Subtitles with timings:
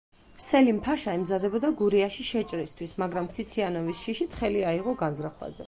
[0.43, 5.59] სელიმ-ფაშა ემზადებოდა გურიაში შეჭრისთვის, მაგრამ ციციანოვის შიშით ხელი აიღო განზრახვაზე.